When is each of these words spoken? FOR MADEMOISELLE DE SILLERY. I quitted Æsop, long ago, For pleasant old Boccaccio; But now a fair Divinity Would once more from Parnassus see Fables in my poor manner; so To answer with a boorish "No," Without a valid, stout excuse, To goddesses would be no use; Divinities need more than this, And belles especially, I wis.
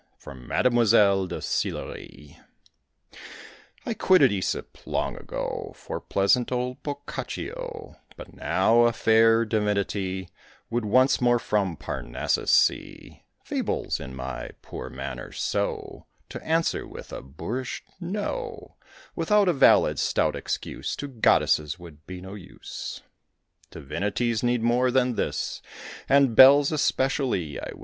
FOR 0.17 0.33
MADEMOISELLE 0.33 1.27
DE 1.27 1.39
SILLERY. 1.43 2.39
I 3.85 3.93
quitted 3.93 4.31
Æsop, 4.31 4.87
long 4.87 5.15
ago, 5.15 5.73
For 5.75 6.01
pleasant 6.01 6.51
old 6.51 6.81
Boccaccio; 6.81 7.97
But 8.17 8.33
now 8.33 8.85
a 8.85 8.93
fair 8.93 9.45
Divinity 9.45 10.27
Would 10.71 10.85
once 10.85 11.21
more 11.21 11.37
from 11.37 11.77
Parnassus 11.77 12.49
see 12.49 13.25
Fables 13.43 13.99
in 13.99 14.15
my 14.15 14.49
poor 14.63 14.89
manner; 14.89 15.31
so 15.31 16.07
To 16.29 16.43
answer 16.43 16.87
with 16.87 17.13
a 17.13 17.21
boorish 17.21 17.83
"No," 17.99 18.77
Without 19.15 19.47
a 19.47 19.53
valid, 19.53 19.99
stout 19.99 20.35
excuse, 20.35 20.95
To 20.95 21.07
goddesses 21.07 21.77
would 21.77 22.07
be 22.07 22.21
no 22.21 22.33
use; 22.33 23.03
Divinities 23.69 24.41
need 24.41 24.63
more 24.63 24.89
than 24.89 25.13
this, 25.13 25.61
And 26.09 26.35
belles 26.35 26.71
especially, 26.71 27.59
I 27.59 27.69
wis. 27.75 27.79